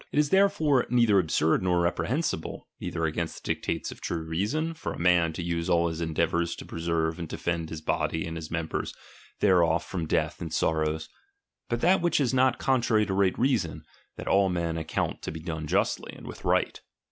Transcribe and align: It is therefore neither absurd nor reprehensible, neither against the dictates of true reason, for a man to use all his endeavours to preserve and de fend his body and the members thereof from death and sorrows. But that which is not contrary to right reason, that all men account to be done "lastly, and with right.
It 0.11 0.17
is 0.17 0.31
therefore 0.31 0.87
neither 0.89 1.19
absurd 1.19 1.61
nor 1.61 1.81
reprehensible, 1.81 2.65
neither 2.79 3.05
against 3.05 3.35
the 3.43 3.53
dictates 3.53 3.91
of 3.91 4.01
true 4.01 4.23
reason, 4.23 4.73
for 4.73 4.93
a 4.93 4.97
man 4.99 5.31
to 5.33 5.43
use 5.43 5.69
all 5.69 5.89
his 5.89 6.01
endeavours 6.01 6.55
to 6.55 6.65
preserve 6.65 7.19
and 7.19 7.27
de 7.29 7.37
fend 7.37 7.69
his 7.69 7.81
body 7.81 8.25
and 8.25 8.35
the 8.35 8.47
members 8.51 8.95
thereof 9.41 9.83
from 9.83 10.07
death 10.07 10.41
and 10.41 10.51
sorrows. 10.51 11.07
But 11.69 11.81
that 11.81 12.01
which 12.01 12.19
is 12.19 12.33
not 12.33 12.57
contrary 12.57 13.05
to 13.05 13.13
right 13.13 13.37
reason, 13.37 13.83
that 14.15 14.27
all 14.27 14.49
men 14.49 14.75
account 14.75 15.21
to 15.21 15.31
be 15.31 15.39
done 15.39 15.67
"lastly, 15.67 16.13
and 16.17 16.25
with 16.25 16.45
right. 16.45 16.81